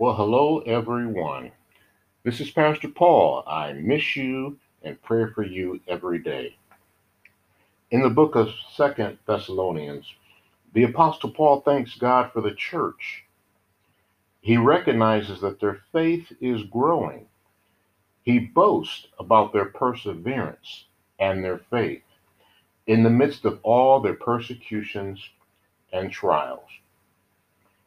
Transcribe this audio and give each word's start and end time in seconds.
Well, 0.00 0.14
hello, 0.14 0.60
everyone. 0.60 1.50
This 2.22 2.38
is 2.38 2.52
Pastor 2.52 2.86
Paul. 2.86 3.42
I 3.48 3.72
miss 3.72 4.14
you 4.14 4.56
and 4.84 5.02
pray 5.02 5.24
for 5.34 5.42
you 5.42 5.80
every 5.88 6.20
day. 6.20 6.56
In 7.90 8.02
the 8.02 8.08
book 8.08 8.36
of 8.36 8.50
Second 8.76 9.18
Thessalonians, 9.26 10.06
the 10.72 10.84
Apostle 10.84 11.30
Paul 11.30 11.62
thanks 11.62 11.96
God 11.96 12.30
for 12.32 12.40
the 12.40 12.54
church. 12.54 13.24
He 14.40 14.56
recognizes 14.56 15.40
that 15.40 15.58
their 15.58 15.80
faith 15.90 16.30
is 16.40 16.62
growing. 16.62 17.26
He 18.22 18.38
boasts 18.38 19.08
about 19.18 19.52
their 19.52 19.64
perseverance 19.64 20.84
and 21.18 21.44
their 21.44 21.58
faith 21.58 22.04
in 22.86 23.02
the 23.02 23.10
midst 23.10 23.44
of 23.44 23.58
all 23.64 23.98
their 23.98 24.14
persecutions 24.14 25.28
and 25.92 26.12
trials. 26.12 26.70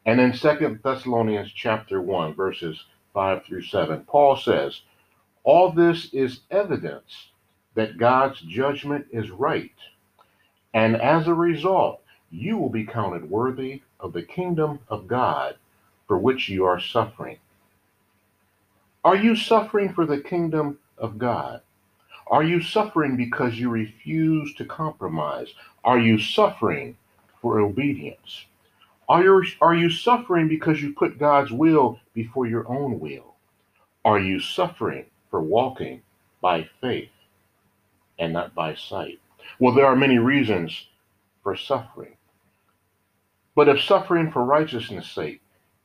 And 0.04 0.20
in 0.20 0.34
Second 0.34 0.80
Thessalonians 0.82 1.52
chapter 1.52 2.00
1, 2.00 2.34
verses 2.34 2.84
5 3.14 3.44
through 3.44 3.62
7, 3.62 4.04
Paul 4.04 4.36
says, 4.36 4.80
All 5.44 5.70
this 5.70 6.12
is 6.12 6.40
evidence 6.50 7.28
that 7.74 7.98
God's 7.98 8.40
judgment 8.40 9.06
is 9.12 9.30
right. 9.30 9.70
And 10.74 10.96
as 10.96 11.28
a 11.28 11.34
result, 11.34 12.02
you 12.30 12.56
will 12.56 12.70
be 12.70 12.84
counted 12.84 13.30
worthy 13.30 13.82
of 14.00 14.12
the 14.12 14.22
kingdom 14.22 14.80
of 14.88 15.06
God 15.06 15.56
for 16.08 16.18
which 16.18 16.48
you 16.48 16.64
are 16.64 16.80
suffering. 16.80 17.38
Are 19.04 19.16
you 19.16 19.36
suffering 19.36 19.92
for 19.92 20.06
the 20.06 20.20
kingdom 20.20 20.78
of 20.98 21.18
God? 21.18 21.60
Are 22.26 22.42
you 22.42 22.60
suffering 22.60 23.16
because 23.16 23.58
you 23.58 23.68
refuse 23.68 24.54
to 24.54 24.64
compromise? 24.64 25.54
Are 25.84 25.98
you 25.98 26.18
suffering 26.18 26.96
for 27.40 27.60
obedience? 27.60 28.46
Are 29.12 29.22
you, 29.22 29.42
are 29.60 29.74
you 29.74 29.90
suffering 29.90 30.48
because 30.48 30.80
you 30.80 30.94
put 30.94 31.18
God's 31.18 31.52
will 31.52 32.00
before 32.14 32.46
your 32.46 32.66
own 32.66 32.98
will? 32.98 33.34
Are 34.06 34.18
you 34.18 34.40
suffering 34.40 35.04
for 35.30 35.42
walking 35.42 36.00
by 36.40 36.70
faith 36.80 37.10
and 38.18 38.32
not 38.32 38.54
by 38.54 38.74
sight? 38.74 39.20
Well, 39.58 39.74
there 39.74 39.84
are 39.84 39.94
many 39.94 40.16
reasons 40.16 40.86
for 41.42 41.54
suffering. 41.54 42.16
But 43.54 43.68
if 43.68 43.82
suffering 43.82 44.32
for 44.32 44.46
righteousness' 44.46 45.10
sake, 45.10 45.42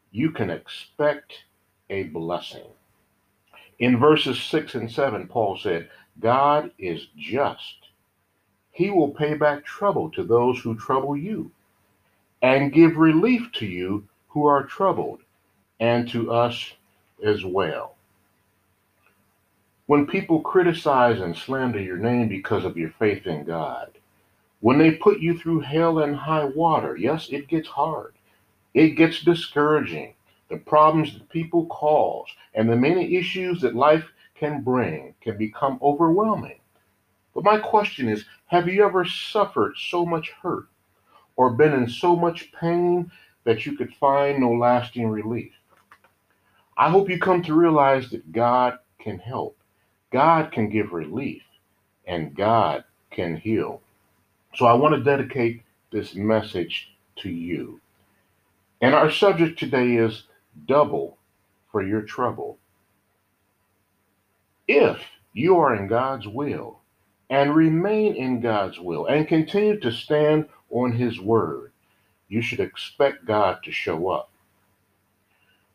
you 0.09 0.31
can 0.31 0.49
expect 0.49 1.33
a 1.89 2.03
blessing. 2.03 2.63
In 3.77 3.99
verses 3.99 4.41
6 4.41 4.73
and 4.75 4.89
7, 4.89 5.27
Paul 5.27 5.57
said, 5.57 5.89
God 6.21 6.71
is 6.79 7.07
just. 7.17 7.89
He 8.71 8.89
will 8.89 9.09
pay 9.09 9.33
back 9.33 9.65
trouble 9.65 10.09
to 10.11 10.23
those 10.23 10.61
who 10.61 10.77
trouble 10.77 11.17
you 11.17 11.51
and 12.41 12.73
give 12.73 12.97
relief 12.97 13.51
to 13.53 13.65
you 13.65 14.07
who 14.29 14.45
are 14.45 14.63
troubled, 14.63 15.21
and 15.79 16.07
to 16.09 16.31
us 16.31 16.73
as 17.23 17.43
well. 17.43 17.95
When 19.87 20.05
people 20.05 20.41
criticize 20.41 21.19
and 21.21 21.35
slander 21.35 21.79
your 21.79 21.97
name 21.97 22.27
because 22.27 22.65
of 22.65 22.77
your 22.77 22.91
faith 22.99 23.25
in 23.25 23.45
God, 23.45 23.91
when 24.59 24.77
they 24.77 24.91
put 24.91 25.19
you 25.19 25.37
through 25.37 25.61
hell 25.61 25.99
and 25.99 26.15
high 26.15 26.45
water, 26.45 26.95
yes, 26.97 27.29
it 27.29 27.47
gets 27.47 27.67
hard. 27.67 28.13
It 28.73 28.91
gets 28.91 29.21
discouraging. 29.21 30.13
The 30.49 30.57
problems 30.57 31.13
that 31.13 31.29
people 31.29 31.65
cause 31.67 32.27
and 32.53 32.69
the 32.69 32.75
many 32.75 33.15
issues 33.15 33.61
that 33.61 33.75
life 33.75 34.05
can 34.35 34.61
bring 34.61 35.15
can 35.21 35.37
become 35.37 35.79
overwhelming. 35.81 36.59
But 37.33 37.43
my 37.43 37.57
question 37.57 38.07
is 38.07 38.25
have 38.47 38.67
you 38.67 38.85
ever 38.85 39.05
suffered 39.05 39.73
so 39.77 40.05
much 40.05 40.31
hurt 40.31 40.67
or 41.37 41.51
been 41.51 41.73
in 41.73 41.87
so 41.87 42.15
much 42.15 42.51
pain 42.51 43.09
that 43.45 43.65
you 43.65 43.77
could 43.77 43.93
find 43.95 44.39
no 44.39 44.51
lasting 44.51 45.07
relief. 45.07 45.53
I 46.75 46.89
hope 46.89 47.09
you 47.09 47.17
come 47.17 47.41
to 47.43 47.53
realize 47.53 48.09
that 48.09 48.31
God 48.31 48.77
can 48.99 49.17
help, 49.19 49.57
God 50.11 50.51
can 50.51 50.69
give 50.69 50.91
relief, 50.91 51.43
and 52.05 52.35
God 52.35 52.83
can 53.09 53.37
heal. 53.37 53.81
So 54.55 54.65
I 54.65 54.73
want 54.73 54.95
to 54.95 55.03
dedicate 55.03 55.63
this 55.91 56.15
message 56.15 56.93
to 57.17 57.29
you. 57.29 57.79
And 58.81 58.93
our 58.93 59.09
subject 59.09 59.57
today 59.57 59.95
is 59.95 60.23
double 60.65 61.17
for 61.71 61.83
your 61.83 62.01
trouble. 62.01 62.57
If 64.67 65.01
you 65.33 65.57
are 65.57 65.75
in 65.75 65.87
God's 65.87 66.27
will 66.27 66.79
and 67.29 67.55
remain 67.55 68.15
in 68.15 68.41
God's 68.41 68.79
will 68.79 69.05
and 69.07 69.27
continue 69.27 69.79
to 69.79 69.91
stand 69.91 70.47
on 70.69 70.91
His 70.91 71.19
word, 71.19 71.71
you 72.27 72.41
should 72.41 72.59
expect 72.59 73.25
God 73.25 73.59
to 73.63 73.71
show 73.71 74.09
up. 74.09 74.29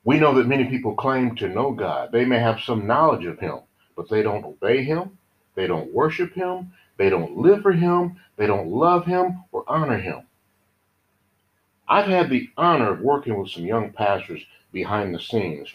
We 0.05 0.19
know 0.19 0.35
that 0.35 0.49
many 0.49 0.65
people 0.65 0.95
claim 0.95 1.37
to 1.37 1.49
know 1.49 1.73
God. 1.73 2.11
They 2.13 2.25
may 2.25 2.39
have 2.39 2.61
some 2.61 2.87
knowledge 2.87 3.25
of 3.25 3.39
Him, 3.39 3.61
but 3.97 4.09
they 4.09 4.23
don't 4.23 4.45
obey 4.45 4.83
Him, 4.83 5.19
they 5.55 5.67
don't 5.67 5.93
worship 5.93 6.35
Him, 6.35 6.73
they 6.97 7.09
don't 7.09 7.37
live 7.37 7.63
for 7.63 7.73
Him, 7.73 8.17
they 8.37 8.47
don't 8.47 8.69
love 8.69 9.07
Him 9.07 9.45
or 9.53 9.65
honor 9.69 9.99
Him. 9.99 10.23
I've 11.89 12.07
had 12.07 12.31
the 12.31 12.49
honor 12.57 12.93
of 12.93 13.01
working 13.01 13.39
with 13.39 13.51
some 13.51 13.67
young 13.67 13.93
pastors 13.93 14.45
behind 14.73 15.15
the 15.15 15.21
scenes. 15.21 15.69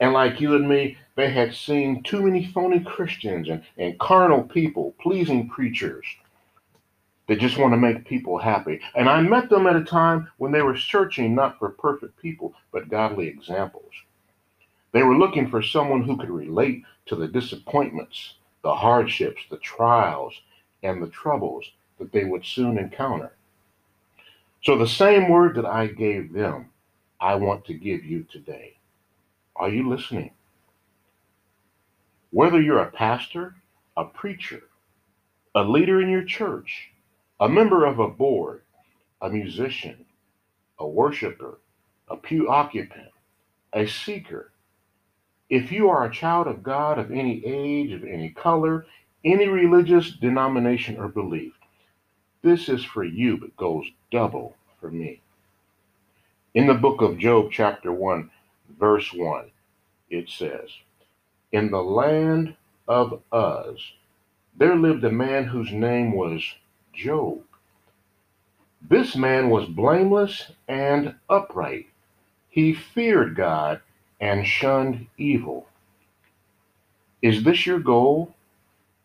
And 0.00 0.12
like 0.12 0.40
you 0.40 0.54
and 0.54 0.68
me, 0.68 0.96
they 1.16 1.30
had 1.30 1.54
seen 1.54 2.02
too 2.02 2.22
many 2.22 2.46
phony 2.46 2.80
Christians 2.80 3.48
and, 3.48 3.62
and 3.78 3.98
carnal 3.98 4.42
people, 4.42 4.94
pleasing 5.00 5.48
preachers, 5.48 6.04
they 7.26 7.36
just 7.36 7.58
want 7.58 7.72
to 7.72 7.78
make 7.78 8.06
people 8.06 8.38
happy. 8.38 8.80
And 8.94 9.08
I 9.08 9.20
met 9.22 9.48
them 9.48 9.66
at 9.66 9.76
a 9.76 9.84
time 9.84 10.28
when 10.36 10.52
they 10.52 10.62
were 10.62 10.76
searching 10.76 11.34
not 11.34 11.58
for 11.58 11.70
perfect 11.70 12.20
people, 12.20 12.54
but 12.70 12.90
godly 12.90 13.28
examples. 13.28 13.92
They 14.92 15.02
were 15.02 15.16
looking 15.16 15.48
for 15.48 15.62
someone 15.62 16.02
who 16.02 16.16
could 16.16 16.30
relate 16.30 16.84
to 17.06 17.16
the 17.16 17.26
disappointments, 17.26 18.34
the 18.62 18.74
hardships, 18.74 19.42
the 19.50 19.56
trials, 19.58 20.34
and 20.82 21.02
the 21.02 21.08
troubles 21.08 21.72
that 21.98 22.12
they 22.12 22.24
would 22.24 22.44
soon 22.44 22.78
encounter. 22.78 23.32
So, 24.62 24.78
the 24.78 24.86
same 24.86 25.28
word 25.28 25.56
that 25.56 25.66
I 25.66 25.88
gave 25.88 26.32
them, 26.32 26.70
I 27.20 27.34
want 27.34 27.64
to 27.66 27.74
give 27.74 28.04
you 28.04 28.24
today. 28.24 28.76
Are 29.56 29.68
you 29.68 29.88
listening? 29.88 30.30
Whether 32.30 32.60
you're 32.60 32.80
a 32.80 32.90
pastor, 32.90 33.54
a 33.96 34.04
preacher, 34.04 34.64
a 35.54 35.62
leader 35.62 36.00
in 36.00 36.08
your 36.08 36.24
church, 36.24 36.90
a 37.40 37.48
member 37.48 37.84
of 37.84 37.98
a 37.98 38.08
board, 38.08 38.62
a 39.20 39.28
musician, 39.28 40.04
a 40.78 40.86
worshiper, 40.86 41.60
a 42.08 42.16
pew 42.16 42.48
occupant, 42.48 43.10
a 43.72 43.86
seeker. 43.86 44.52
If 45.50 45.72
you 45.72 45.88
are 45.90 46.04
a 46.04 46.12
child 46.12 46.46
of 46.46 46.62
God 46.62 46.98
of 46.98 47.10
any 47.10 47.44
age, 47.44 47.92
of 47.92 48.04
any 48.04 48.30
color, 48.30 48.86
any 49.24 49.48
religious 49.48 50.12
denomination 50.12 50.96
or 50.96 51.08
belief, 51.08 51.54
this 52.42 52.68
is 52.68 52.84
for 52.84 53.04
you, 53.04 53.38
but 53.38 53.56
goes 53.56 53.86
double 54.10 54.54
for 54.80 54.90
me. 54.90 55.20
In 56.54 56.66
the 56.66 56.74
book 56.74 57.02
of 57.02 57.18
Job, 57.18 57.50
chapter 57.50 57.92
1, 57.92 58.30
verse 58.78 59.12
1, 59.12 59.50
it 60.10 60.28
says, 60.28 60.68
In 61.52 61.70
the 61.70 61.82
land 61.82 62.54
of 62.86 63.22
Uz, 63.32 63.80
there 64.56 64.76
lived 64.76 65.02
a 65.04 65.10
man 65.10 65.44
whose 65.44 65.72
name 65.72 66.14
was 66.14 66.42
Job. 66.94 67.42
This 68.88 69.16
man 69.16 69.50
was 69.50 69.66
blameless 69.66 70.52
and 70.68 71.14
upright. 71.28 71.86
He 72.48 72.74
feared 72.74 73.34
God 73.34 73.80
and 74.20 74.46
shunned 74.46 75.06
evil. 75.16 75.66
Is 77.22 77.42
this 77.42 77.66
your 77.66 77.78
goal? 77.78 78.34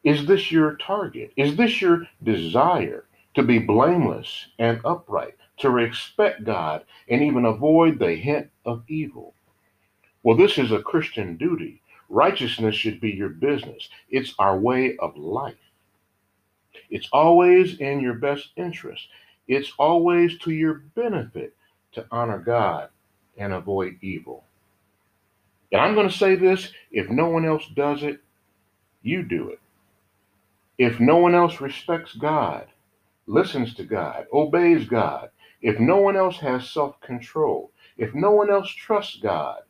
Is 0.04 0.26
this 0.26 0.52
your 0.52 0.76
target? 0.76 1.32
Is 1.38 1.56
this 1.56 1.82
your 1.82 2.08
desire 2.24 3.06
to 3.36 3.44
be 3.44 3.60
blameless 3.60 4.48
and 4.60 4.82
upright, 4.84 5.36
to 5.60 5.70
respect 5.70 6.44
God 6.44 6.84
and 7.08 7.24
even 7.24 7.46
avoid 7.46 8.00
the 8.00 8.16
hint 8.16 8.50
of 8.66 8.84
evil? 8.90 9.34
Well, 10.24 10.36
this 10.36 10.58
is 10.58 10.72
a 10.72 10.82
Christian 10.82 11.38
duty. 11.38 11.82
Righteousness 12.10 12.76
should 12.76 13.00
be 13.00 13.12
your 13.12 13.30
business, 13.30 13.88
it's 14.10 14.34
our 14.40 14.58
way 14.60 14.98
of 14.98 15.16
life. 15.16 15.56
It's 16.90 17.10
always 17.12 17.80
in 17.80 18.00
your 18.00 18.16
best 18.16 18.50
interest. 18.56 19.08
It's 19.48 19.72
always 19.78 20.38
to 20.40 20.52
your 20.52 20.76
benefit 20.96 21.56
to 21.94 22.06
honor 22.12 22.40
God 22.40 22.90
and 23.38 23.54
avoid 23.54 23.98
evil. 24.02 24.44
And 25.72 25.82
I'm 25.82 25.96
going 25.96 26.10
to 26.10 26.18
say 26.18 26.36
this 26.36 26.72
if 26.92 27.10
no 27.10 27.30
one 27.30 27.46
else 27.46 27.66
does 27.76 28.04
it, 28.04 28.22
you 29.02 29.24
do 29.24 29.50
it. 29.50 29.60
If 30.78 31.00
no 31.00 31.18
one 31.18 31.36
else 31.36 31.62
respects 31.62 32.14
God, 32.16 32.68
listens 33.28 33.74
to 33.76 33.84
God, 33.84 34.26
obeys 34.34 34.88
God, 34.88 35.30
if 35.62 35.80
no 35.80 35.98
one 35.98 36.16
else 36.16 36.38
has 36.38 36.70
self 36.70 37.00
control, 37.02 37.72
if 37.98 38.14
no 38.16 38.32
one 38.32 38.50
else 38.50 38.70
trusts 38.70 39.18
God, 39.18 39.62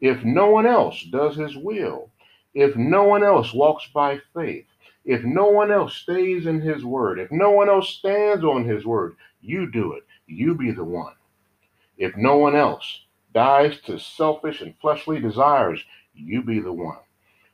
if 0.00 0.22
no 0.24 0.50
one 0.50 0.66
else 0.66 1.02
does 1.10 1.36
his 1.36 1.56
will, 1.56 2.10
if 2.54 2.76
no 2.76 3.04
one 3.04 3.24
else 3.24 3.52
walks 3.52 3.88
by 3.92 4.20
faith, 4.34 4.66
if 5.08 5.24
no 5.24 5.48
one 5.48 5.72
else 5.72 5.94
stays 5.96 6.44
in 6.44 6.60
his 6.60 6.84
word, 6.84 7.18
if 7.18 7.32
no 7.32 7.50
one 7.50 7.70
else 7.70 7.88
stands 7.88 8.44
on 8.44 8.68
his 8.68 8.84
word, 8.84 9.16
you 9.40 9.70
do 9.70 9.94
it. 9.94 10.04
You 10.26 10.54
be 10.54 10.70
the 10.70 10.84
one. 10.84 11.14
If 11.96 12.14
no 12.18 12.36
one 12.36 12.54
else 12.54 13.06
dies 13.32 13.80
to 13.86 13.98
selfish 13.98 14.60
and 14.60 14.74
fleshly 14.82 15.18
desires, 15.18 15.82
you 16.14 16.42
be 16.42 16.60
the 16.60 16.74
one. 16.74 16.98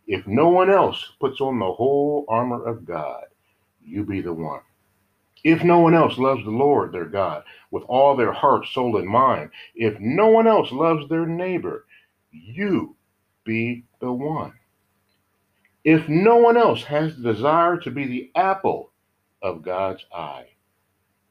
If 0.09 0.27
no 0.27 0.49
one 0.49 0.69
else 0.69 1.13
puts 1.21 1.41
on 1.41 1.61
the 1.61 1.73
whole 1.73 2.25
armor 2.29 2.67
of 2.67 2.85
God, 2.85 3.27
you 3.81 4.05
be 4.05 4.21
the 4.21 4.33
one. 4.33 4.63
If 5.45 5.63
no 5.63 5.79
one 5.79 5.95
else 5.95 6.19
loves 6.19 6.43
the 6.43 6.51
Lord 6.51 6.91
their 6.91 7.05
God 7.05 7.45
with 7.71 7.85
all 7.85 8.17
their 8.17 8.33
heart, 8.33 8.67
soul, 8.67 8.97
and 8.97 9.07
mind, 9.07 9.51
if 9.77 9.97
no 10.01 10.27
one 10.27 10.49
else 10.49 10.73
loves 10.73 11.09
their 11.09 11.25
neighbor, 11.25 11.87
you 12.33 12.97
be 13.45 13.85
the 14.01 14.11
one. 14.13 14.55
If 15.85 16.09
no 16.09 16.37
one 16.37 16.57
else 16.57 16.83
has 16.85 17.17
the 17.17 17.35
desire 17.35 17.77
to 17.79 17.91
be 17.91 18.07
the 18.07 18.31
apple 18.35 18.91
of 19.43 19.63
God's 19.63 20.05
eye, 20.15 20.47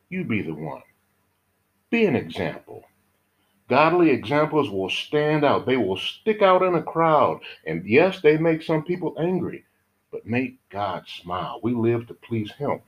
you 0.09 0.23
be 0.23 0.43
the 0.43 0.53
one. 0.53 0.83
Be 1.89 2.05
an 2.05 2.15
example. 2.15 2.85
Godly 3.67 4.11
examples 4.11 4.69
will 4.69 4.89
stand 4.89 5.43
out. 5.43 5.65
They 5.65 5.77
will 5.77 5.97
stick 5.97 6.43
out 6.43 6.61
in 6.61 6.75
a 6.75 6.83
crowd. 6.83 7.39
And 7.65 7.83
yes, 7.87 8.21
they 8.21 8.37
make 8.37 8.61
some 8.61 8.83
people 8.83 9.15
angry, 9.17 9.65
but 10.11 10.27
make 10.27 10.57
God 10.69 11.05
smile. 11.07 11.59
We 11.63 11.73
live 11.73 12.07
to 12.07 12.13
please 12.13 12.51
Him. 12.51 12.81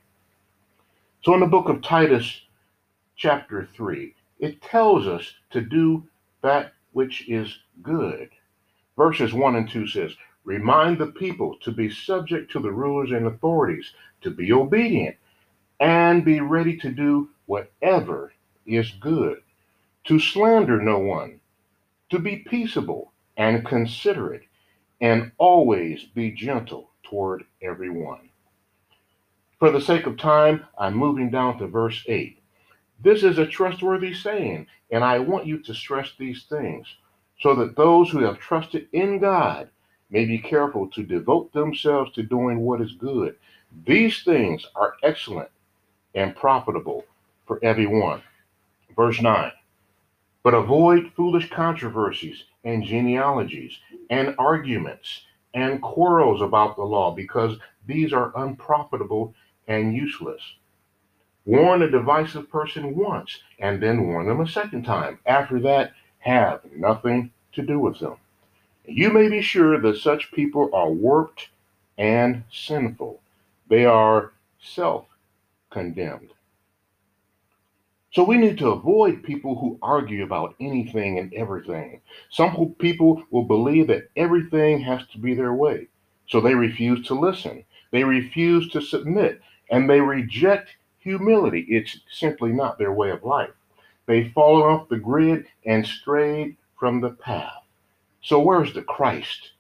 So, 1.24 1.34
in 1.34 1.40
the 1.40 1.48
book 1.48 1.70
of 1.70 1.82
Titus, 1.82 2.42
chapter 3.16 3.68
3, 3.76 4.14
it 4.40 4.62
tells 4.62 5.08
us 5.08 5.34
to 5.50 5.62
do 5.62 6.04
that 6.44 6.74
which 6.92 7.28
is 7.28 7.58
good. 7.82 8.30
Verses 8.96 9.34
1 9.34 9.56
and 9.56 9.68
2 9.68 9.88
says, 9.88 10.16
Remind 10.46 11.00
the 11.00 11.08
people 11.08 11.58
to 11.64 11.72
be 11.72 11.90
subject 11.90 12.52
to 12.52 12.60
the 12.60 12.72
rulers 12.72 13.12
and 13.12 13.26
authorities, 13.26 13.92
to 14.22 14.30
be 14.30 14.54
obedient, 14.54 15.18
and 15.80 16.24
be 16.24 16.40
ready 16.40 16.78
to 16.78 16.92
do 16.92 17.30
whatever 17.48 18.32
is 18.66 18.92
good, 19.02 19.42
to 20.06 20.20
slander 20.20 20.80
no 20.80 21.00
one, 21.00 21.40
to 22.12 22.20
be 22.20 22.38
peaceable 22.38 23.12
and 23.38 23.66
considerate, 23.66 24.44
and 25.02 25.32
always 25.40 26.04
be 26.04 26.32
gentle 26.32 26.92
toward 27.04 27.44
everyone. 27.62 28.30
For 29.58 29.72
the 29.72 29.82
sake 29.82 30.06
of 30.06 30.18
time, 30.18 30.66
I'm 30.78 30.96
moving 30.96 31.32
down 31.32 31.58
to 31.58 31.68
verse 31.68 32.04
8. 32.08 32.40
This 33.02 33.24
is 33.24 33.40
a 33.40 33.48
trustworthy 33.48 34.14
saying, 34.14 34.68
and 34.92 35.04
I 35.04 35.20
want 35.20 35.48
you 35.48 35.58
to 35.64 35.74
stress 35.74 36.12
these 36.18 36.44
things, 36.44 36.88
so 37.40 37.56
that 37.56 37.76
those 37.76 38.12
who 38.12 38.20
have 38.20 38.38
trusted 38.38 38.88
in 38.94 39.20
God 39.20 39.70
may 40.10 40.26
be 40.26 40.38
careful 40.38 40.88
to 40.90 41.04
devote 41.04 41.52
themselves 41.54 42.12
to 42.14 42.24
doing 42.24 42.60
what 42.60 42.82
is 42.82 42.94
good. 42.94 43.36
These 43.86 44.24
things 44.24 44.66
are 44.76 44.96
excellent 45.04 45.50
and 46.14 46.36
profitable 46.36 47.06
for 47.46 47.60
everyone. 47.64 48.22
Verse 48.96 49.22
9. 49.22 49.52
But 50.44 50.54
avoid 50.54 51.12
foolish 51.16 51.50
controversies 51.50 52.44
and 52.64 52.84
genealogies 52.84 53.78
and 54.10 54.36
arguments 54.38 55.22
and 55.54 55.82
quarrels 55.82 56.42
about 56.42 56.76
the 56.76 56.84
law, 56.84 57.12
because 57.12 57.58
these 57.88 58.14
are 58.14 58.32
unprofitable 58.36 59.34
and 59.68 59.96
useless. 59.96 60.42
Warn 61.46 61.82
a 61.82 61.90
divisive 61.90 62.50
person 62.50 62.96
once, 62.96 63.40
and 63.60 63.82
then 63.82 64.08
warn 64.08 64.28
them 64.28 64.42
a 64.42 64.48
second 64.48 64.84
time. 64.84 65.20
After 65.26 65.60
that, 65.62 65.94
have 66.20 66.62
nothing 66.76 67.32
to 67.54 67.62
do 67.62 67.80
with 67.80 68.00
them. 68.00 68.16
You 68.88 69.12
may 69.12 69.30
be 69.30 69.42
sure 69.42 69.80
that 69.80 69.98
such 69.98 70.32
people 70.32 70.70
are 70.74 70.92
warped 70.92 71.50
and 71.98 72.44
sinful. 72.52 73.22
They 73.68 73.86
are 73.86 74.32
self 74.62 75.08
condemned. 75.72 76.30
So 78.14 78.24
we 78.24 78.38
need 78.38 78.58
to 78.60 78.70
avoid 78.70 79.24
people 79.24 79.58
who 79.60 79.78
argue 79.82 80.24
about 80.24 80.56
anything 80.62 81.20
and 81.20 81.34
everything. 81.34 82.00
Some 82.30 82.76
people 82.80 83.24
will 83.32 83.44
believe 83.44 83.88
that 83.88 84.10
everything 84.16 84.80
has 84.82 85.06
to 85.08 85.18
be 85.18 85.34
their 85.34 85.54
way. 85.54 85.88
So 86.30 86.40
they 86.40 86.56
refuse 86.56 87.06
to 87.08 87.14
listen. 87.14 87.66
They 87.92 88.06
refuse 88.06 88.70
to 88.70 88.82
submit 88.82 89.42
and 89.70 89.90
they 89.90 90.00
reject 90.00 90.70
humility. 91.00 91.66
It's 91.68 92.00
simply 92.10 92.54
not 92.54 92.78
their 92.78 92.94
way 92.94 93.10
of 93.10 93.24
life. 93.24 93.52
They've 94.06 94.32
fallen 94.32 94.64
off 94.64 94.90
the 94.90 94.98
grid 94.98 95.48
and 95.66 95.86
strayed 95.86 96.56
from 96.80 97.02
the 97.02 97.12
path. 97.12 97.65
So, 98.26 98.40
where's 98.40 98.74
the 98.74 98.82
Christ 98.82 99.52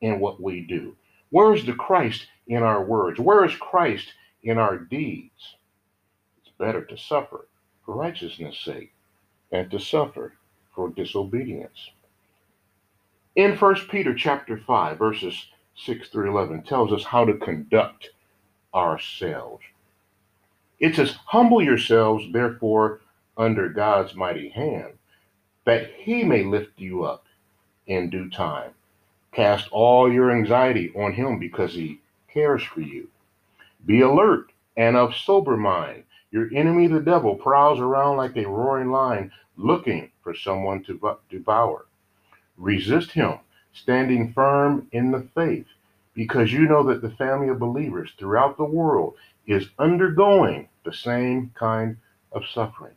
in 0.00 0.20
what 0.20 0.40
we 0.40 0.62
do? 0.62 0.96
Where's 1.28 1.66
the 1.66 1.74
Christ 1.74 2.26
in 2.46 2.62
our 2.62 2.82
words? 2.82 3.20
Where 3.20 3.44
is 3.44 3.54
Christ 3.56 4.14
in 4.42 4.56
our 4.56 4.78
deeds? 4.78 5.56
It's 6.38 6.50
better 6.56 6.82
to 6.82 6.96
suffer 6.96 7.46
for 7.84 7.94
righteousness' 7.94 8.58
sake 8.58 8.94
than 9.50 9.68
to 9.68 9.78
suffer 9.78 10.32
for 10.74 10.88
disobedience. 10.88 11.90
In 13.34 13.54
1 13.54 13.74
Peter 13.90 14.14
chapter 14.14 14.56
5, 14.56 14.96
verses 14.96 15.48
6 15.74 16.08
through 16.08 16.30
11, 16.30 16.62
tells 16.62 16.94
us 16.94 17.04
how 17.04 17.26
to 17.26 17.34
conduct 17.34 18.12
ourselves. 18.74 19.62
It 20.80 20.96
says, 20.96 21.16
Humble 21.26 21.62
yourselves, 21.62 22.24
therefore, 22.32 23.02
under 23.36 23.68
God's 23.68 24.14
mighty 24.14 24.48
hand, 24.48 24.94
that 25.66 25.90
he 25.98 26.24
may 26.24 26.44
lift 26.44 26.78
you 26.78 27.04
up 27.04 27.25
in 27.86 28.10
due 28.10 28.30
time. 28.30 28.72
Cast 29.32 29.68
all 29.70 30.10
your 30.12 30.30
anxiety 30.30 30.92
on 30.96 31.12
him 31.12 31.38
because 31.38 31.74
he 31.74 32.00
cares 32.32 32.62
for 32.62 32.80
you. 32.80 33.08
Be 33.84 34.00
alert 34.00 34.52
and 34.76 34.96
of 34.96 35.14
sober 35.14 35.56
mind. 35.56 36.04
Your 36.30 36.48
enemy, 36.54 36.86
the 36.86 37.00
devil, 37.00 37.34
prowls 37.34 37.78
around 37.78 38.16
like 38.16 38.36
a 38.36 38.48
roaring 38.48 38.90
lion 38.90 39.30
looking 39.56 40.10
for 40.22 40.34
someone 40.34 40.82
to 40.84 41.18
devour. 41.30 41.86
Resist 42.56 43.12
him, 43.12 43.38
standing 43.72 44.32
firm 44.32 44.88
in 44.92 45.10
the 45.10 45.28
faith 45.34 45.66
because 46.14 46.52
you 46.52 46.66
know 46.66 46.82
that 46.82 47.02
the 47.02 47.10
family 47.10 47.48
of 47.48 47.58
believers 47.58 48.10
throughout 48.18 48.56
the 48.56 48.64
world 48.64 49.14
is 49.46 49.68
undergoing 49.78 50.68
the 50.84 50.92
same 50.92 51.52
kind 51.54 51.96
of 52.32 52.42
sufferings. 52.52 52.96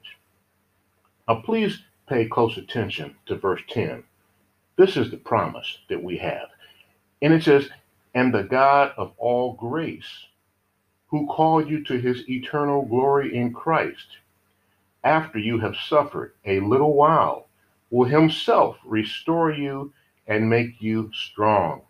Now, 1.27 1.41
please 1.41 1.83
pay 2.07 2.25
close 2.25 2.57
attention 2.57 3.15
to 3.27 3.35
verse 3.35 3.61
10. 3.69 4.03
This 4.79 4.97
is 4.97 5.11
the 5.11 5.17
promise 5.17 5.79
that 5.89 6.01
we 6.01 6.17
have. 6.19 6.47
And 7.21 7.33
it 7.33 7.43
says, 7.43 7.69
And 8.15 8.33
the 8.33 8.43
God 8.43 8.93
of 8.97 9.11
all 9.17 9.53
grace, 9.53 10.27
who 11.09 11.27
called 11.27 11.69
you 11.69 11.83
to 11.83 11.99
his 11.99 12.27
eternal 12.29 12.85
glory 12.85 13.35
in 13.35 13.53
Christ, 13.53 14.07
after 15.03 15.37
you 15.37 15.59
have 15.59 15.75
suffered 15.75 16.33
a 16.45 16.61
little 16.61 16.93
while, 16.93 17.47
will 17.91 18.07
himself 18.07 18.77
restore 18.85 19.51
you 19.51 19.93
and 20.27 20.49
make 20.49 20.81
you 20.81 21.11
strong 21.13 21.81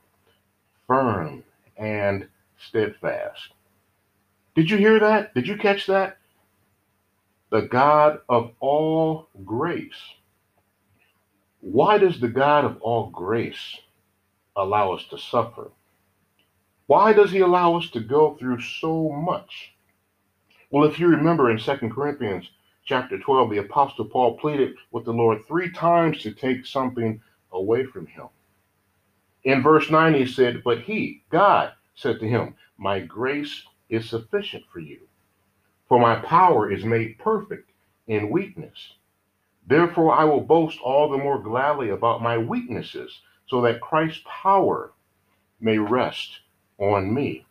firm, 0.87 1.43
and 1.77 2.27
steadfast. 2.57 3.49
Did 4.55 4.71
you 4.71 4.77
hear 4.77 4.99
that? 4.99 5.35
Did 5.35 5.47
you 5.47 5.55
catch 5.55 5.85
that? 5.85 6.17
The 7.51 7.61
God 7.61 8.21
of 8.27 8.53
all 8.59 9.29
grace. 9.45 9.93
Why 11.61 11.97
does 11.97 12.19
the 12.19 12.29
God 12.29 12.65
of 12.65 12.81
all 12.81 13.09
grace 13.09 13.77
allow 14.55 14.93
us 14.93 15.05
to 15.09 15.17
suffer? 15.17 15.71
Why 16.87 17.13
does 17.13 17.31
he 17.31 17.39
allow 17.39 17.77
us 17.77 17.89
to 17.91 17.99
go 17.99 18.35
through 18.35 18.61
so 18.61 19.09
much? 19.09 19.73
Well, 20.71 20.85
if 20.89 20.99
you 20.99 21.07
remember 21.07 21.51
in 21.51 21.59
2 21.59 21.77
Corinthians 21.89 22.49
chapter 22.85 23.19
12, 23.19 23.51
the 23.51 23.57
apostle 23.57 24.05
Paul 24.05 24.37
pleaded 24.37 24.75
with 24.91 25.05
the 25.05 25.13
Lord 25.13 25.45
three 25.47 25.71
times 25.71 26.21
to 26.23 26.31
take 26.31 26.65
something 26.65 27.21
away 27.51 27.85
from 27.85 28.07
him. 28.07 28.29
In 29.43 29.61
verse 29.61 29.89
9, 29.89 30.13
he 30.13 30.25
said, 30.25 30.63
But 30.63 30.81
he, 30.81 31.23
God, 31.29 31.73
said 31.95 32.19
to 32.19 32.27
him, 32.27 32.55
My 32.77 32.99
grace 32.99 33.63
is 33.89 34.09
sufficient 34.09 34.63
for 34.71 34.79
you, 34.79 34.99
for 35.87 35.99
my 35.99 36.15
power 36.15 36.71
is 36.71 36.85
made 36.85 37.19
perfect 37.19 37.69
in 38.07 38.29
weakness. 38.29 38.93
Therefore, 39.69 40.13
I 40.13 40.23
will 40.23 40.41
boast 40.41 40.79
all 40.81 41.09
the 41.09 41.17
more 41.19 41.39
gladly 41.39 41.91
about 41.91 42.23
my 42.23 42.39
weaknesses, 42.39 43.21
so 43.45 43.61
that 43.61 43.81
Christ's 43.81 44.23
power 44.25 44.93
may 45.61 45.77
rest 45.77 46.39
on 46.79 47.13
me. 47.13 47.45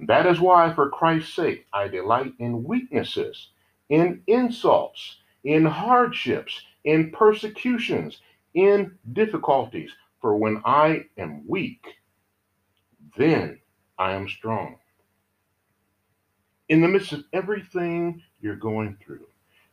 That 0.00 0.24
is 0.24 0.40
why, 0.40 0.72
for 0.72 0.88
Christ's 0.88 1.34
sake, 1.34 1.66
I 1.70 1.88
delight 1.88 2.32
in 2.38 2.64
weaknesses, 2.64 3.50
in 3.90 4.22
insults, 4.26 5.18
in 5.44 5.66
hardships, 5.66 6.62
in 6.84 7.10
persecutions, 7.10 8.22
in 8.54 8.98
difficulties 9.12 9.90
for 10.22 10.36
when 10.38 10.62
I 10.64 11.04
am 11.18 11.46
weak, 11.46 11.84
then 13.18 13.60
I 13.98 14.12
am 14.12 14.28
strong. 14.28 14.76
In 16.70 16.80
the 16.80 16.88
midst 16.88 17.12
of 17.12 17.24
everything 17.34 18.22
you're 18.40 18.56
going 18.56 18.96
through, 19.04 19.26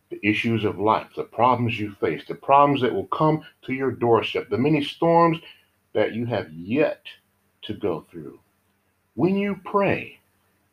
the 0.09 0.19
issues 0.27 0.63
of 0.63 0.79
life, 0.79 1.07
the 1.15 1.23
problems 1.23 1.79
you 1.79 1.95
face, 1.99 2.23
the 2.27 2.35
problems 2.35 2.81
that 2.81 2.93
will 2.93 3.07
come 3.07 3.43
to 3.63 3.73
your 3.73 3.91
doorstep, 3.91 4.49
the 4.49 4.57
many 4.57 4.83
storms 4.83 5.37
that 5.93 6.13
you 6.13 6.25
have 6.25 6.51
yet 6.53 7.01
to 7.63 7.73
go 7.73 8.05
through. 8.09 8.39
When 9.15 9.35
you 9.35 9.59
pray, 9.65 10.19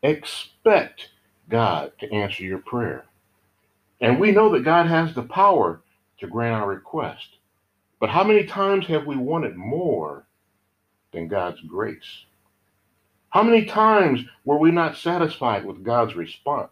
expect 0.03 1.09
God 1.49 1.91
to 1.99 2.11
answer 2.11 2.43
your 2.43 2.59
prayer. 2.59 3.05
And 4.01 4.19
we 4.19 4.31
know 4.31 4.51
that 4.51 4.63
God 4.63 4.87
has 4.87 5.13
the 5.13 5.23
power 5.23 5.81
to 6.19 6.27
grant 6.27 6.61
our 6.61 6.67
request. 6.67 7.27
But 7.99 8.09
how 8.09 8.23
many 8.23 8.45
times 8.45 8.85
have 8.87 9.05
we 9.05 9.15
wanted 9.15 9.55
more 9.55 10.25
than 11.11 11.27
God's 11.27 11.61
grace? 11.61 12.25
How 13.29 13.43
many 13.43 13.65
times 13.65 14.21
were 14.45 14.59
we 14.59 14.71
not 14.71 14.95
satisfied 14.95 15.65
with 15.65 15.83
God's 15.83 16.15
response? 16.15 16.71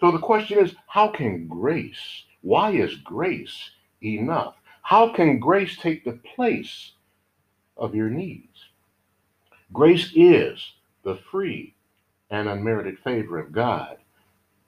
So 0.00 0.12
the 0.12 0.18
question 0.18 0.58
is 0.58 0.74
how 0.86 1.08
can 1.08 1.48
grace, 1.48 2.24
why 2.42 2.70
is 2.70 2.94
grace 2.96 3.70
enough? 4.02 4.54
How 4.82 5.12
can 5.12 5.38
grace 5.38 5.76
take 5.76 6.04
the 6.04 6.20
place 6.36 6.92
of 7.76 7.94
your 7.94 8.08
needs? 8.08 8.68
Grace 9.72 10.12
is 10.14 10.72
the 11.04 11.16
free 11.30 11.74
and 12.30 12.48
unmerited 12.48 12.98
favor 13.00 13.38
of 13.38 13.52
God. 13.52 13.98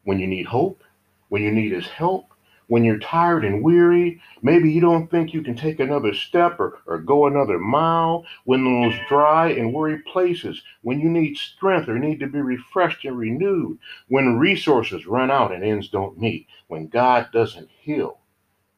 When 0.05 0.19
you 0.19 0.27
need 0.27 0.47
hope, 0.47 0.83
when 1.29 1.43
you 1.43 1.53
need 1.53 1.73
His 1.73 1.87
help, 1.87 2.27
when 2.71 2.85
you're 2.85 3.01
tired 3.01 3.45
and 3.45 3.65
weary, 3.65 4.23
maybe 4.43 4.71
you 4.71 4.81
don't 4.81 5.11
think 5.11 5.35
you 5.35 5.43
can 5.43 5.57
take 5.57 5.81
another 5.81 6.15
step 6.15 6.61
or, 6.61 6.79
or 6.87 7.01
go 7.01 7.27
another 7.27 7.59
mile, 7.59 8.25
when 8.45 8.65
those 8.65 8.95
dry 9.09 9.49
and 9.49 9.75
weary 9.75 9.99
places, 10.03 10.63
when 10.83 11.01
you 11.01 11.09
need 11.09 11.37
strength 11.37 11.89
or 11.89 11.99
need 11.99 12.21
to 12.21 12.29
be 12.29 12.41
refreshed 12.41 13.05
and 13.05 13.19
renewed, 13.19 13.77
when 14.07 14.39
resources 14.39 15.05
run 15.05 15.33
out 15.33 15.51
and 15.51 15.65
ends 15.65 15.89
don't 15.89 16.17
meet, 16.17 16.47
when 16.69 16.87
God 16.87 17.27
doesn't 17.33 17.69
heal, 17.81 18.21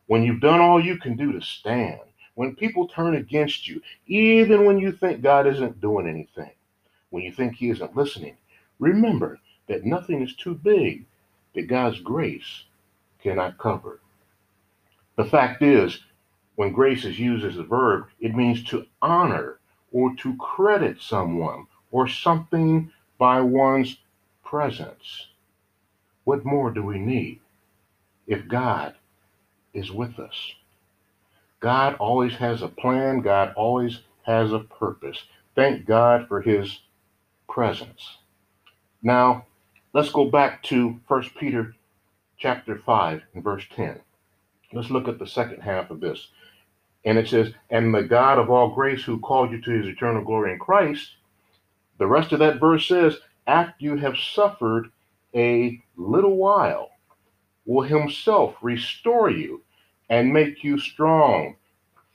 when 0.06 0.22
you've 0.22 0.40
done 0.40 0.62
all 0.62 0.82
you 0.82 0.96
can 0.96 1.14
do 1.14 1.30
to 1.30 1.42
stand, 1.42 2.00
when 2.34 2.56
people 2.56 2.88
turn 2.88 3.16
against 3.16 3.68
you, 3.68 3.82
even 4.06 4.64
when 4.64 4.78
you 4.78 4.92
think 4.92 5.20
God 5.20 5.46
isn't 5.46 5.82
doing 5.82 6.08
anything, 6.08 6.52
when 7.10 7.22
you 7.22 7.30
think 7.30 7.56
He 7.56 7.68
isn't 7.68 7.94
listening, 7.94 8.38
remember 8.78 9.38
that 9.68 9.84
nothing 9.84 10.22
is 10.22 10.34
too 10.34 10.54
big 10.54 11.04
that 11.54 11.68
God's 11.68 12.00
grace 12.00 12.64
cannot 13.22 13.58
cover. 13.58 14.00
The 15.16 15.24
fact 15.24 15.62
is, 15.62 16.00
when 16.56 16.72
grace 16.72 17.04
is 17.04 17.18
used 17.18 17.44
as 17.44 17.56
a 17.56 17.62
verb, 17.62 18.06
it 18.20 18.34
means 18.34 18.64
to 18.64 18.86
honor 19.00 19.58
or 19.92 20.14
to 20.16 20.36
credit 20.36 21.00
someone 21.00 21.66
or 21.90 22.08
something 22.08 22.90
by 23.18 23.40
one's 23.40 23.98
presence. 24.44 25.28
What 26.24 26.44
more 26.44 26.70
do 26.70 26.82
we 26.82 26.98
need 26.98 27.40
if 28.26 28.48
God 28.48 28.94
is 29.74 29.90
with 29.90 30.18
us? 30.18 30.52
God 31.60 31.94
always 31.96 32.34
has 32.34 32.62
a 32.62 32.68
plan, 32.68 33.20
God 33.20 33.52
always 33.54 34.00
has 34.22 34.52
a 34.52 34.60
purpose. 34.60 35.24
Thank 35.54 35.86
God 35.86 36.26
for 36.28 36.40
his 36.40 36.80
presence. 37.48 38.18
Now, 39.02 39.46
let's 39.92 40.10
go 40.10 40.24
back 40.26 40.62
to 40.64 41.00
1 41.06 41.30
Peter 41.38 41.74
chapter 42.42 42.76
5 42.76 43.22
and 43.34 43.44
verse 43.44 43.64
10. 43.76 44.00
Let's 44.72 44.90
look 44.90 45.06
at 45.06 45.20
the 45.20 45.26
second 45.28 45.60
half 45.60 45.92
of 45.92 46.00
this. 46.00 46.26
And 47.04 47.16
it 47.16 47.28
says, 47.28 47.52
And 47.70 47.94
the 47.94 48.02
God 48.02 48.36
of 48.40 48.50
all 48.50 48.74
grace 48.74 49.04
who 49.04 49.20
called 49.20 49.52
you 49.52 49.60
to 49.60 49.70
his 49.70 49.86
eternal 49.86 50.24
glory 50.24 50.52
in 50.52 50.58
Christ, 50.58 51.12
the 51.98 52.06
rest 52.08 52.32
of 52.32 52.40
that 52.40 52.58
verse 52.58 52.88
says, 52.88 53.18
After 53.46 53.76
you 53.78 53.96
have 53.96 54.16
suffered 54.16 54.90
a 55.36 55.80
little 55.96 56.36
while, 56.36 56.90
will 57.64 57.86
himself 57.86 58.56
restore 58.60 59.30
you 59.30 59.62
and 60.10 60.32
make 60.32 60.64
you 60.64 60.80
strong, 60.80 61.54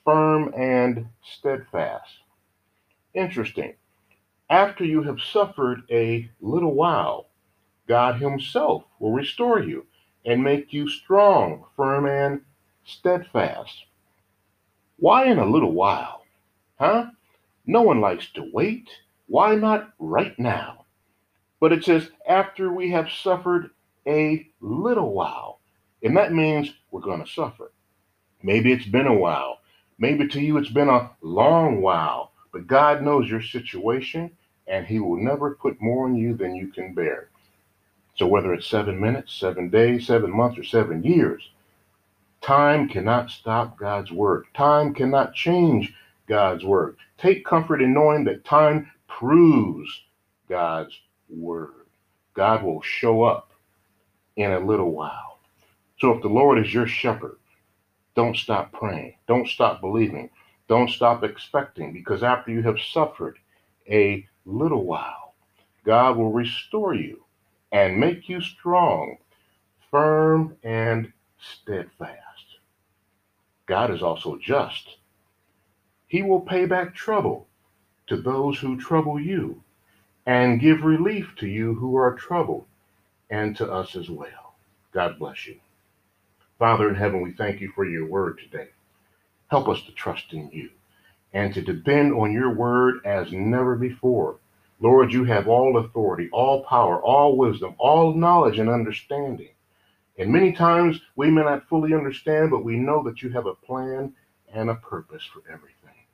firm, 0.03 0.53
and 0.57 1.07
steadfast. 1.23 2.11
Interesting. 3.13 3.75
After 4.49 4.83
you 4.83 5.03
have 5.03 5.21
suffered 5.21 5.83
a 5.89 6.29
little 6.41 6.73
while, 6.73 7.27
God 7.87 8.19
Himself 8.19 8.83
will 8.99 9.13
restore 9.13 9.61
you 9.61 9.85
and 10.27 10.43
make 10.43 10.73
you 10.73 10.89
strong, 10.89 11.63
firm, 11.75 12.05
and 12.05 12.41
steadfast. 12.85 13.85
Why 14.97 15.25
in 15.25 15.39
a 15.39 15.45
little 15.45 15.71
while? 15.71 16.25
Huh? 16.79 17.07
No 17.65 17.81
one 17.81 18.01
likes 18.01 18.29
to 18.33 18.49
wait. 18.53 18.89
Why 19.27 19.55
not 19.55 19.93
right 19.99 20.37
now? 20.37 20.85
But 21.59 21.71
it 21.71 21.83
says, 21.83 22.11
after 22.27 22.71
we 22.71 22.91
have 22.91 23.09
suffered 23.09 23.71
a 24.05 24.47
little 24.59 25.13
while. 25.13 25.59
And 26.03 26.15
that 26.17 26.33
means 26.33 26.73
we're 26.91 27.01
going 27.01 27.23
to 27.23 27.31
suffer. 27.31 27.71
Maybe 28.43 28.71
it's 28.71 28.85
been 28.85 29.07
a 29.07 29.13
while. 29.13 29.59
Maybe 29.97 30.27
to 30.27 30.41
you 30.41 30.57
it's 30.57 30.69
been 30.69 30.89
a 30.89 31.11
long 31.21 31.81
while. 31.81 32.31
But 32.51 32.67
God 32.67 33.01
knows 33.01 33.29
your 33.29 33.41
situation 33.41 34.31
and 34.67 34.85
He 34.85 34.99
will 34.99 35.17
never 35.17 35.55
put 35.55 35.81
more 35.81 36.05
on 36.05 36.15
you 36.15 36.35
than 36.35 36.55
you 36.55 36.67
can 36.67 36.93
bear. 36.93 37.29
So 38.17 38.25
whether 38.27 38.53
it's 38.53 38.67
seven 38.67 38.99
minutes, 38.99 39.33
seven 39.35 39.69
days, 39.69 40.07
seven 40.07 40.31
months, 40.35 40.57
or 40.57 40.63
seven 40.63 41.03
years, 41.03 41.51
time 42.41 42.89
cannot 42.89 43.29
stop 43.29 43.77
God's 43.77 44.11
work. 44.11 44.47
Time 44.53 44.93
cannot 44.93 45.35
change 45.35 45.93
God's 46.27 46.63
work. 46.63 46.97
Take 47.17 47.45
comfort 47.45 47.81
in 47.81 47.93
knowing 47.93 48.23
that 48.25 48.43
time 48.43 48.91
proves 49.07 49.89
God's 50.49 50.99
word. 51.29 51.85
God 52.33 52.63
will 52.63 52.81
show 52.81 53.23
up 53.23 53.51
in 54.35 54.51
a 54.51 54.59
little 54.59 54.91
while. 54.91 55.39
So 55.99 56.11
if 56.11 56.21
the 56.21 56.27
Lord 56.27 56.63
is 56.63 56.73
your 56.73 56.87
shepherd, 56.87 57.37
don't 58.15 58.35
stop 58.35 58.71
praying. 58.71 59.15
Don't 59.27 59.47
stop 59.47 59.81
believing. 59.81 60.29
Don't 60.67 60.89
stop 60.89 61.23
expecting 61.23 61.93
because 61.93 62.23
after 62.23 62.51
you 62.51 62.63
have 62.63 62.79
suffered 62.79 63.37
a 63.89 64.27
little 64.45 64.85
while, 64.85 65.35
God 65.85 66.17
will 66.17 66.31
restore 66.31 66.93
you 66.95 67.23
and 67.71 67.99
make 67.99 68.29
you 68.29 68.41
strong, 68.41 69.17
firm, 69.91 70.57
and 70.63 71.11
steadfast. 71.39 72.17
God 73.67 73.91
is 73.91 74.01
also 74.01 74.37
just. 74.41 74.97
He 76.07 76.21
will 76.21 76.41
pay 76.41 76.65
back 76.65 76.95
trouble 76.95 77.47
to 78.07 78.17
those 78.17 78.59
who 78.59 78.77
trouble 78.77 79.19
you 79.19 79.63
and 80.25 80.59
give 80.59 80.83
relief 80.83 81.33
to 81.37 81.47
you 81.47 81.75
who 81.75 81.95
are 81.97 82.15
troubled 82.15 82.65
and 83.29 83.55
to 83.57 83.71
us 83.71 83.95
as 83.95 84.09
well. 84.09 84.55
God 84.93 85.19
bless 85.19 85.47
you. 85.47 85.57
Father 86.59 86.89
in 86.89 86.95
heaven, 86.95 87.21
we 87.21 87.33
thank 87.33 87.61
you 87.61 87.71
for 87.75 87.85
your 87.85 88.05
word 88.07 88.39
today. 88.39 88.69
Help 89.49 89.67
us 89.69 89.81
to 89.83 89.91
trust 89.91 90.33
in 90.33 90.49
you 90.51 90.69
and 91.33 91.53
to 91.53 91.61
depend 91.61 92.13
on 92.13 92.33
your 92.33 92.53
word 92.53 93.05
as 93.05 93.31
never 93.31 93.75
before. 93.75 94.37
Lord, 94.79 95.11
you 95.11 95.23
have 95.23 95.47
all 95.47 95.77
authority, 95.77 96.29
all 96.31 96.63
power, 96.63 97.01
all 97.01 97.35
wisdom, 97.35 97.73
all 97.79 98.13
knowledge 98.13 98.59
and 98.59 98.69
understanding. 98.69 99.49
And 100.19 100.31
many 100.31 100.51
times 100.51 101.01
we 101.15 101.31
may 101.31 101.43
not 101.43 101.67
fully 101.67 101.93
understand, 101.93 102.51
but 102.51 102.63
we 102.63 102.77
know 102.77 103.01
that 103.03 103.21
you 103.21 103.29
have 103.29 103.47
a 103.47 103.55
plan 103.55 104.13
and 104.53 104.69
a 104.69 104.75
purpose 104.75 105.23
for 105.25 105.41
everything. 105.51 106.05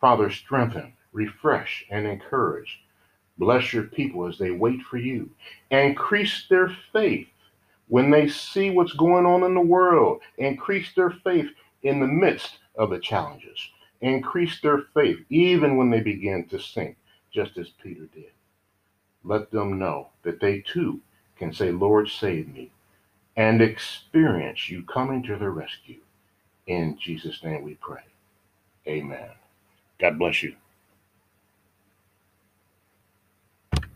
Father, 0.00 0.30
strengthen, 0.30 0.92
refresh, 1.12 1.84
and 1.90 2.06
encourage. 2.06 2.80
Bless 3.38 3.72
your 3.72 3.84
people 3.84 4.26
as 4.26 4.38
they 4.38 4.50
wait 4.50 4.82
for 4.82 4.98
you. 4.98 5.30
Increase 5.70 6.46
their 6.48 6.76
faith 6.92 7.28
when 7.88 8.10
they 8.10 8.28
see 8.28 8.70
what's 8.70 8.92
going 8.92 9.24
on 9.24 9.44
in 9.44 9.54
the 9.54 9.60
world. 9.60 10.20
Increase 10.36 10.92
their 10.94 11.10
faith 11.10 11.48
in 11.82 12.00
the 12.00 12.06
midst 12.06 12.58
of 12.76 12.90
the 12.90 12.98
challenges. 12.98 13.58
Increase 14.02 14.60
their 14.60 14.82
faith 14.94 15.18
even 15.30 15.76
when 15.76 15.90
they 15.90 16.00
begin 16.00 16.46
to 16.48 16.58
sink 16.58 16.96
just 17.32 17.58
as 17.58 17.70
Peter 17.82 18.06
did. 18.14 18.32
Let 19.24 19.50
them 19.52 19.78
know 19.78 20.08
that 20.24 20.40
they 20.40 20.60
too 20.60 21.00
can 21.38 21.52
say, 21.52 21.72
Lord, 21.72 22.08
save 22.10 22.48
me, 22.48 22.72
and 23.36 23.62
experience 23.62 24.70
you 24.70 24.84
coming 24.84 25.22
to 25.24 25.36
their 25.36 25.52
rescue. 25.52 26.00
In 26.66 26.98
Jesus' 26.98 27.44
name 27.44 27.64
we 27.64 27.74
pray. 27.76 28.02
Amen. 28.88 29.30
God 30.00 30.18
bless 30.18 30.42
you. 30.42 30.56